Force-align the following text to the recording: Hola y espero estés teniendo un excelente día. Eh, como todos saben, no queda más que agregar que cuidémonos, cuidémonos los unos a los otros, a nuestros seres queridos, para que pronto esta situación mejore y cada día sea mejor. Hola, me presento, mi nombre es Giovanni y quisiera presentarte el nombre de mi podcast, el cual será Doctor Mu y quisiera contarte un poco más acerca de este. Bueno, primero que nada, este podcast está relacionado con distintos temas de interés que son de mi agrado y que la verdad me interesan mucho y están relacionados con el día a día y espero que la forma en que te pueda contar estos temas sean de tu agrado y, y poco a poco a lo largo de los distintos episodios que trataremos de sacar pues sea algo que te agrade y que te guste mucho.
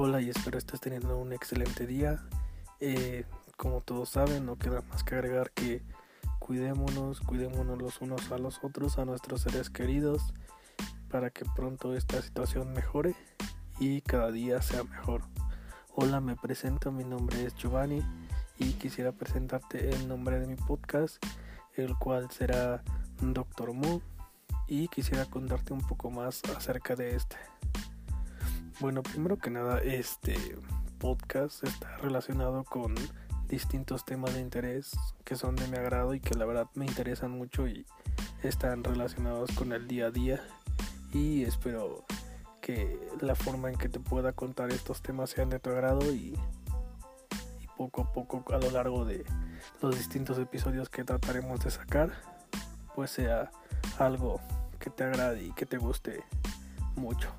Hola 0.00 0.20
y 0.20 0.30
espero 0.30 0.58
estés 0.58 0.80
teniendo 0.80 1.18
un 1.18 1.32
excelente 1.32 1.84
día. 1.84 2.24
Eh, 2.78 3.24
como 3.56 3.80
todos 3.80 4.10
saben, 4.10 4.46
no 4.46 4.56
queda 4.56 4.80
más 4.82 5.02
que 5.02 5.16
agregar 5.16 5.50
que 5.50 5.82
cuidémonos, 6.38 7.18
cuidémonos 7.18 7.82
los 7.82 8.00
unos 8.00 8.30
a 8.30 8.38
los 8.38 8.62
otros, 8.62 8.96
a 8.98 9.04
nuestros 9.04 9.40
seres 9.40 9.70
queridos, 9.70 10.32
para 11.10 11.30
que 11.30 11.44
pronto 11.56 11.96
esta 11.96 12.22
situación 12.22 12.72
mejore 12.74 13.16
y 13.80 14.00
cada 14.02 14.30
día 14.30 14.62
sea 14.62 14.84
mejor. 14.84 15.22
Hola, 15.96 16.20
me 16.20 16.36
presento, 16.36 16.92
mi 16.92 17.02
nombre 17.02 17.44
es 17.44 17.56
Giovanni 17.56 18.00
y 18.56 18.74
quisiera 18.74 19.10
presentarte 19.10 19.90
el 19.90 20.06
nombre 20.06 20.38
de 20.38 20.46
mi 20.46 20.54
podcast, 20.54 21.16
el 21.74 21.96
cual 21.96 22.30
será 22.30 22.84
Doctor 23.20 23.72
Mu 23.72 23.98
y 24.68 24.86
quisiera 24.86 25.24
contarte 25.24 25.72
un 25.72 25.84
poco 25.84 26.08
más 26.08 26.40
acerca 26.56 26.94
de 26.94 27.16
este. 27.16 27.36
Bueno, 28.80 29.02
primero 29.02 29.38
que 29.38 29.50
nada, 29.50 29.80
este 29.80 30.36
podcast 31.00 31.64
está 31.64 31.96
relacionado 31.96 32.62
con 32.62 32.94
distintos 33.48 34.04
temas 34.04 34.34
de 34.34 34.40
interés 34.40 34.96
que 35.24 35.34
son 35.34 35.56
de 35.56 35.66
mi 35.66 35.76
agrado 35.76 36.14
y 36.14 36.20
que 36.20 36.36
la 36.36 36.44
verdad 36.44 36.68
me 36.74 36.86
interesan 36.86 37.32
mucho 37.32 37.66
y 37.66 37.84
están 38.44 38.84
relacionados 38.84 39.50
con 39.50 39.72
el 39.72 39.88
día 39.88 40.06
a 40.06 40.10
día 40.12 40.40
y 41.12 41.42
espero 41.42 42.04
que 42.60 43.00
la 43.20 43.34
forma 43.34 43.68
en 43.68 43.76
que 43.76 43.88
te 43.88 43.98
pueda 43.98 44.32
contar 44.32 44.70
estos 44.70 45.02
temas 45.02 45.30
sean 45.30 45.50
de 45.50 45.58
tu 45.58 45.70
agrado 45.70 46.12
y, 46.12 46.38
y 47.60 47.66
poco 47.76 48.02
a 48.02 48.12
poco 48.12 48.44
a 48.54 48.58
lo 48.58 48.70
largo 48.70 49.04
de 49.04 49.24
los 49.82 49.96
distintos 49.98 50.38
episodios 50.38 50.88
que 50.88 51.02
trataremos 51.02 51.58
de 51.64 51.72
sacar 51.72 52.12
pues 52.94 53.10
sea 53.10 53.50
algo 53.98 54.40
que 54.78 54.88
te 54.88 55.02
agrade 55.02 55.42
y 55.42 55.50
que 55.50 55.66
te 55.66 55.78
guste 55.78 56.22
mucho. 56.94 57.34